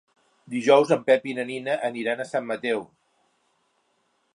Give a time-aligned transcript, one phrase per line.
[0.53, 2.87] Dijous en Pep i na Nina aniran a Sant Mateu.